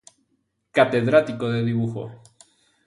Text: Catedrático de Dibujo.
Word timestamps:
Catedrático 0.77 1.47
de 1.49 1.63
Dibujo. 1.63 2.03